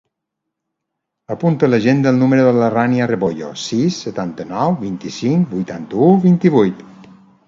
Apunta 1.33 1.65
a 1.67 1.73
l'agenda 1.73 2.13
el 2.13 2.15
número 2.21 2.47
de 2.47 2.53
la 2.63 2.69
Rània 2.75 3.07
Rebollo: 3.11 3.49
sis, 3.65 3.99
setanta-nou, 4.07 4.73
vint-i-cinc, 4.87 5.45
vuitanta-u, 5.53 6.09
vint-i-vuit. 6.25 6.81